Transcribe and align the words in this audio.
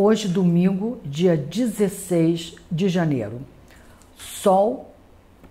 Hoje, 0.00 0.28
domingo, 0.28 1.00
dia 1.04 1.36
16 1.36 2.54
de 2.70 2.88
janeiro. 2.88 3.40
Sol 4.16 4.94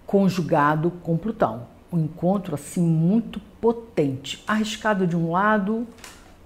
conjugado 0.06 0.90
com 1.04 1.18
Plutão. 1.18 1.68
Um 1.92 2.00
encontro 2.00 2.56
assim 2.56 2.80
muito 2.80 3.42
potente, 3.60 4.42
arriscado 4.48 5.06
de 5.06 5.18
um 5.18 5.32
lado, 5.32 5.86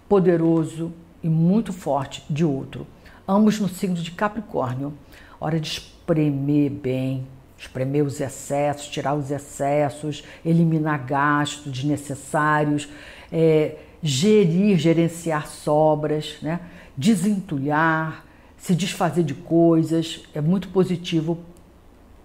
poderoso 0.09 0.91
e 1.21 1.29
muito 1.29 1.71
forte 1.71 2.23
de 2.27 2.43
outro. 2.43 2.87
Ambos 3.27 3.59
no 3.59 3.69
signo 3.69 3.97
de 3.97 4.09
Capricórnio. 4.09 4.95
Hora 5.39 5.59
de 5.59 5.67
espremer 5.67 6.71
bem, 6.71 7.27
espremer 7.55 8.03
os 8.03 8.19
excessos, 8.19 8.87
tirar 8.87 9.13
os 9.13 9.29
excessos, 9.29 10.23
eliminar 10.43 11.05
gastos 11.05 11.71
desnecessários, 11.71 12.89
é, 13.31 13.75
gerir, 14.01 14.79
gerenciar 14.79 15.45
sobras, 15.45 16.39
né? 16.41 16.61
Desentulhar, 16.97 18.25
se 18.57 18.75
desfazer 18.75 19.23
de 19.23 19.33
coisas, 19.33 20.23
é 20.33 20.41
muito 20.41 20.69
positivo 20.69 21.39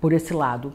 por 0.00 0.12
esse 0.12 0.34
lado. 0.34 0.72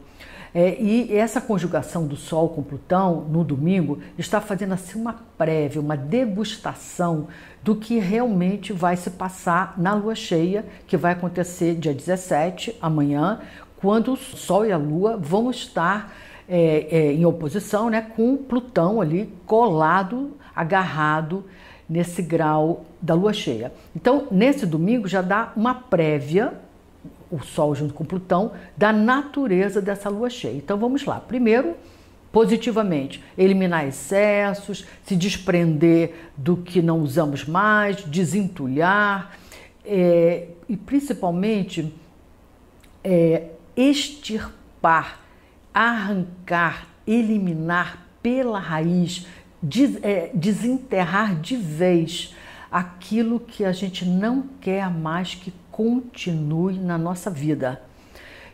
É, 0.54 0.76
e 0.78 1.16
essa 1.16 1.40
conjugação 1.40 2.06
do 2.06 2.14
Sol 2.14 2.50
com 2.50 2.62
Plutão 2.62 3.22
no 3.22 3.42
domingo 3.42 4.00
está 4.18 4.38
fazendo 4.38 4.74
assim 4.74 5.00
uma 5.00 5.14
prévia, 5.38 5.80
uma 5.80 5.96
degustação 5.96 7.28
do 7.62 7.74
que 7.74 7.98
realmente 7.98 8.70
vai 8.70 8.96
se 8.96 9.10
passar 9.10 9.74
na 9.78 9.94
lua 9.94 10.14
cheia, 10.14 10.66
que 10.86 10.96
vai 10.96 11.12
acontecer 11.12 11.76
dia 11.76 11.94
17, 11.94 12.76
amanhã, 12.82 13.40
quando 13.76 14.12
o 14.12 14.16
Sol 14.16 14.66
e 14.66 14.72
a 14.72 14.76
Lua 14.76 15.16
vão 15.16 15.50
estar 15.50 16.12
é, 16.46 16.86
é, 16.90 17.12
em 17.12 17.24
oposição 17.24 17.88
né, 17.88 18.02
com 18.02 18.36
Plutão 18.36 19.00
ali 19.00 19.32
colado, 19.46 20.36
agarrado 20.54 21.44
nesse 21.92 22.22
grau 22.22 22.84
da 23.00 23.14
lua 23.14 23.32
cheia. 23.32 23.72
Então, 23.94 24.26
nesse 24.30 24.64
domingo 24.64 25.06
já 25.06 25.20
dá 25.20 25.52
uma 25.54 25.74
prévia 25.74 26.54
o 27.32 27.42
Sol 27.42 27.74
junto 27.74 27.94
com 27.94 28.04
Plutão, 28.04 28.52
da 28.76 28.92
natureza 28.92 29.80
dessa 29.80 30.10
lua 30.10 30.28
cheia. 30.28 30.54
Então 30.54 30.76
vamos 30.76 31.06
lá. 31.06 31.18
Primeiro, 31.18 31.74
positivamente, 32.30 33.24
eliminar 33.38 33.88
excessos, 33.88 34.84
se 35.02 35.16
desprender 35.16 36.30
do 36.36 36.58
que 36.58 36.82
não 36.82 37.00
usamos 37.00 37.46
mais, 37.46 38.04
desentulhar 38.04 39.34
é, 39.82 40.48
e 40.68 40.76
principalmente 40.76 41.92
é, 43.02 43.44
extirpar, 43.74 45.20
arrancar, 45.72 46.86
eliminar 47.06 48.06
pela 48.22 48.58
raiz, 48.58 49.26
des, 49.62 49.98
é, 50.02 50.30
desenterrar 50.34 51.40
de 51.40 51.56
vez 51.56 52.34
aquilo 52.70 53.38
que 53.38 53.64
a 53.64 53.72
gente 53.72 54.04
não 54.04 54.42
quer 54.60 54.90
mais 54.90 55.34
que 55.34 55.52
continue 55.70 56.78
na 56.78 56.98
nossa 56.98 57.30
vida, 57.30 57.82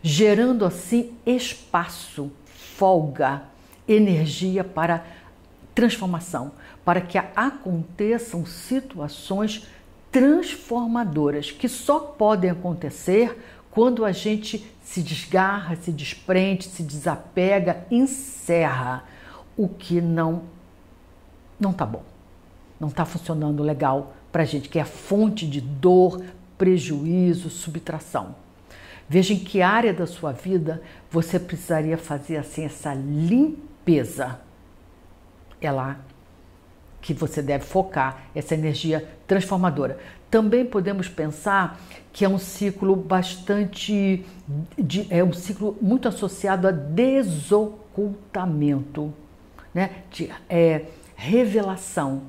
gerando 0.02 0.64
assim 0.64 1.12
espaço, 1.24 2.30
folga, 2.44 3.42
energia 3.86 4.62
para 4.62 5.04
transformação, 5.74 6.52
para 6.84 7.00
que 7.00 7.16
aconteçam 7.18 8.44
situações 8.44 9.66
transformadoras 10.10 11.50
que 11.50 11.68
só 11.68 12.00
podem 12.00 12.50
acontecer 12.50 13.38
quando 13.70 14.04
a 14.04 14.10
gente 14.10 14.66
se 14.82 15.02
desgarra, 15.02 15.76
se 15.76 15.92
desprende, 15.92 16.64
se 16.64 16.82
desapega, 16.82 17.86
encerra 17.90 19.04
o 19.56 19.68
que 19.68 20.00
não 20.00 20.42
não 21.58 21.72
tá 21.72 21.84
bom, 21.84 22.02
não 22.78 22.90
tá 22.90 23.04
funcionando 23.04 23.62
legal 23.62 24.14
para 24.30 24.42
a 24.42 24.46
gente, 24.46 24.68
que 24.68 24.78
é 24.78 24.84
fonte 24.84 25.46
de 25.46 25.60
dor, 25.60 26.22
prejuízo, 26.56 27.50
subtração. 27.50 28.34
Veja 29.08 29.32
em 29.32 29.38
que 29.38 29.62
área 29.62 29.94
da 29.94 30.06
sua 30.06 30.32
vida 30.32 30.82
você 31.10 31.40
precisaria 31.40 31.96
fazer 31.96 32.36
assim 32.36 32.64
essa 32.64 32.92
limpeza. 32.92 34.38
É 35.60 35.70
lá 35.70 35.98
que 37.00 37.14
você 37.14 37.40
deve 37.40 37.64
focar 37.64 38.24
essa 38.34 38.54
energia 38.54 39.08
transformadora. 39.26 39.98
Também 40.30 40.66
podemos 40.66 41.08
pensar 41.08 41.80
que 42.12 42.22
é 42.24 42.28
um 42.28 42.38
ciclo 42.38 42.94
bastante 42.94 44.26
de, 44.78 45.06
é 45.08 45.24
um 45.24 45.32
ciclo 45.32 45.74
muito 45.80 46.06
associado 46.06 46.68
a 46.68 46.70
desocultamento, 46.70 49.10
né? 49.72 50.02
De 50.10 50.30
é, 50.50 50.84
revelação 51.18 52.22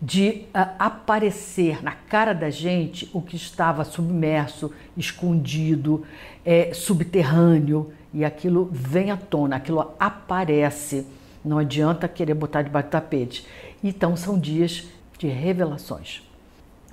de 0.00 0.44
uh, 0.54 0.76
aparecer 0.78 1.82
na 1.82 1.90
cara 1.90 2.32
da 2.32 2.48
gente 2.50 3.10
o 3.12 3.20
que 3.20 3.34
estava 3.34 3.84
submerso, 3.84 4.72
escondido, 4.96 6.06
é, 6.44 6.72
subterrâneo, 6.72 7.92
e 8.14 8.24
aquilo 8.24 8.70
vem 8.72 9.10
à 9.10 9.16
tona, 9.16 9.56
aquilo 9.56 9.92
aparece. 9.98 11.04
Não 11.44 11.58
adianta 11.58 12.06
querer 12.06 12.34
botar 12.34 12.62
debaixo 12.62 12.88
do 12.88 12.92
tapete. 12.92 13.44
Então, 13.82 14.16
são 14.16 14.38
dias 14.38 14.86
de 15.18 15.26
revelações. 15.26 16.22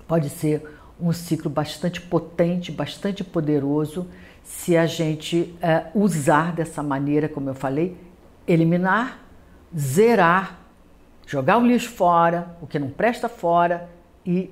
Pode 0.08 0.30
ser 0.30 0.68
um 1.00 1.14
ciclo 1.14 1.50
bastante 1.50 2.02
potente, 2.02 2.72
bastante 2.72 3.24
poderoso, 3.24 4.08
se 4.44 4.76
a 4.76 4.88
gente 4.88 5.56
uh, 5.62 6.00
usar 6.00 6.54
dessa 6.54 6.82
maneira, 6.82 7.30
como 7.30 7.50
eu 7.50 7.56
falei, 7.56 7.96
eliminar, 8.48 9.20
zerar 9.78 10.65
jogar 11.26 11.58
o 11.58 11.66
lixo 11.66 11.90
fora, 11.90 12.56
o 12.62 12.68
que 12.68 12.80
não 12.80 12.90
presta 12.90 13.28
fora 13.28 13.90
e 14.26 14.52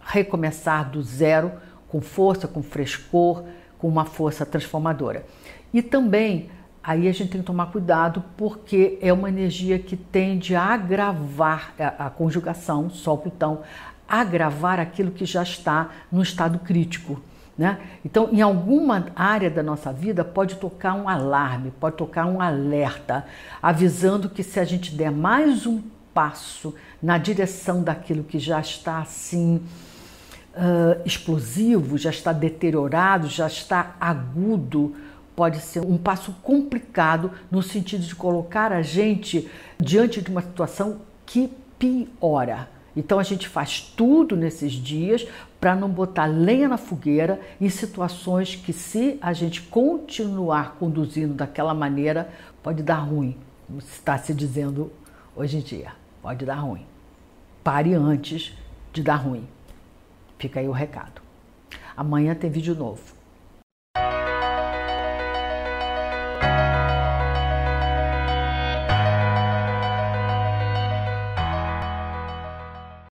recomeçar 0.00 0.90
do 0.90 1.02
zero 1.02 1.52
com 1.88 2.00
força, 2.00 2.48
com 2.48 2.62
frescor, 2.62 3.44
com 3.78 3.88
uma 3.88 4.04
força 4.04 4.46
transformadora. 4.46 5.24
E 5.72 5.82
também 5.82 6.50
aí 6.82 7.08
a 7.08 7.12
gente 7.12 7.30
tem 7.30 7.40
que 7.40 7.46
tomar 7.46 7.66
cuidado 7.66 8.24
porque 8.36 8.98
é 9.00 9.12
uma 9.12 9.28
energia 9.28 9.78
que 9.78 9.96
tende 9.96 10.54
a 10.54 10.62
agravar 10.62 11.74
a, 11.78 12.06
a 12.06 12.10
conjugação 12.10 12.90
Sol-Plutão, 12.90 13.62
agravar 14.08 14.80
aquilo 14.80 15.10
que 15.10 15.24
já 15.24 15.42
está 15.42 15.90
no 16.10 16.22
estado 16.22 16.58
crítico. 16.58 17.20
Né? 17.56 17.78
Então, 18.04 18.30
em 18.32 18.40
alguma 18.40 19.08
área 19.14 19.50
da 19.50 19.62
nossa 19.62 19.92
vida 19.92 20.24
pode 20.24 20.56
tocar 20.56 20.94
um 20.94 21.08
alarme, 21.08 21.70
pode 21.78 21.96
tocar 21.96 22.26
um 22.26 22.40
alerta, 22.40 23.26
avisando 23.62 24.30
que 24.30 24.42
se 24.42 24.58
a 24.58 24.64
gente 24.64 24.94
der 24.94 25.10
mais 25.10 25.66
um 25.66 25.82
passo 26.14 26.74
na 27.02 27.18
direção 27.18 27.82
daquilo 27.82 28.24
que 28.24 28.38
já 28.38 28.60
está 28.60 29.00
assim 29.00 29.60
uh, 30.54 31.00
explosivo, 31.04 31.98
já 31.98 32.10
está 32.10 32.32
deteriorado, 32.32 33.28
já 33.28 33.46
está 33.46 33.96
agudo, 34.00 34.94
pode 35.34 35.60
ser 35.60 35.80
um 35.80 35.96
passo 35.96 36.32
complicado 36.42 37.32
no 37.50 37.62
sentido 37.62 38.04
de 38.04 38.14
colocar 38.14 38.72
a 38.72 38.82
gente 38.82 39.50
diante 39.78 40.20
de 40.20 40.30
uma 40.30 40.42
situação 40.42 41.00
que 41.26 41.50
piora. 41.78 42.68
Então 42.96 43.18
a 43.18 43.22
gente 43.22 43.48
faz 43.48 43.80
tudo 43.80 44.36
nesses 44.36 44.72
dias 44.72 45.26
para 45.60 45.74
não 45.74 45.88
botar 45.88 46.26
lenha 46.26 46.68
na 46.68 46.76
fogueira 46.76 47.40
em 47.60 47.68
situações 47.68 48.54
que, 48.54 48.72
se 48.72 49.18
a 49.20 49.32
gente 49.32 49.62
continuar 49.62 50.76
conduzindo 50.78 51.34
daquela 51.34 51.72
maneira, 51.72 52.30
pode 52.62 52.82
dar 52.82 52.98
ruim, 52.98 53.36
como 53.66 53.78
está 53.78 54.18
se 54.18 54.34
dizendo 54.34 54.92
hoje 55.34 55.56
em 55.56 55.60
dia. 55.60 55.92
Pode 56.20 56.44
dar 56.44 56.56
ruim. 56.56 56.86
Pare 57.64 57.94
antes 57.94 58.52
de 58.92 59.02
dar 59.02 59.16
ruim. 59.16 59.46
Fica 60.38 60.60
aí 60.60 60.68
o 60.68 60.72
recado. 60.72 61.22
Amanhã 61.96 62.34
tem 62.34 62.50
vídeo 62.50 62.74
novo. 62.74 63.21